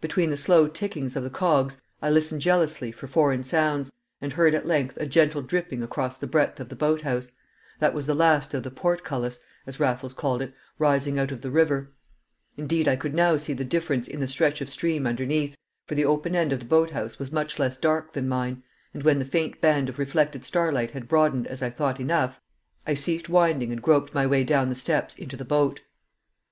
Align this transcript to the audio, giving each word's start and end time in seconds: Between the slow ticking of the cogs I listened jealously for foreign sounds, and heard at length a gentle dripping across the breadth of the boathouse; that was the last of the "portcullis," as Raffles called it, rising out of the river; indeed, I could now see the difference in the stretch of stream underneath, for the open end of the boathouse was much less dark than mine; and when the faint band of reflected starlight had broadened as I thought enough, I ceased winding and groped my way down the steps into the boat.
Between 0.00 0.30
the 0.30 0.36
slow 0.36 0.68
ticking 0.68 1.06
of 1.16 1.24
the 1.24 1.28
cogs 1.28 1.82
I 2.00 2.08
listened 2.08 2.40
jealously 2.40 2.92
for 2.92 3.08
foreign 3.08 3.42
sounds, 3.42 3.90
and 4.20 4.32
heard 4.34 4.54
at 4.54 4.64
length 4.64 4.96
a 4.98 5.06
gentle 5.06 5.42
dripping 5.42 5.82
across 5.82 6.16
the 6.16 6.28
breadth 6.28 6.60
of 6.60 6.68
the 6.68 6.76
boathouse; 6.76 7.32
that 7.80 7.92
was 7.92 8.06
the 8.06 8.14
last 8.14 8.54
of 8.54 8.62
the 8.62 8.70
"portcullis," 8.70 9.40
as 9.66 9.80
Raffles 9.80 10.14
called 10.14 10.40
it, 10.40 10.54
rising 10.78 11.18
out 11.18 11.32
of 11.32 11.40
the 11.40 11.50
river; 11.50 11.90
indeed, 12.56 12.86
I 12.86 12.94
could 12.94 13.12
now 13.14 13.36
see 13.36 13.54
the 13.54 13.64
difference 13.64 14.06
in 14.06 14.20
the 14.20 14.28
stretch 14.28 14.60
of 14.60 14.70
stream 14.70 15.04
underneath, 15.04 15.56
for 15.84 15.96
the 15.96 16.04
open 16.04 16.36
end 16.36 16.52
of 16.52 16.60
the 16.60 16.64
boathouse 16.64 17.18
was 17.18 17.32
much 17.32 17.58
less 17.58 17.76
dark 17.76 18.12
than 18.12 18.28
mine; 18.28 18.62
and 18.94 19.02
when 19.02 19.18
the 19.18 19.24
faint 19.24 19.60
band 19.60 19.88
of 19.88 19.98
reflected 19.98 20.44
starlight 20.44 20.92
had 20.92 21.08
broadened 21.08 21.48
as 21.48 21.60
I 21.60 21.70
thought 21.70 21.98
enough, 21.98 22.40
I 22.86 22.94
ceased 22.94 23.28
winding 23.28 23.72
and 23.72 23.82
groped 23.82 24.14
my 24.14 24.28
way 24.28 24.44
down 24.44 24.68
the 24.68 24.76
steps 24.76 25.16
into 25.16 25.36
the 25.36 25.44
boat. 25.44 25.80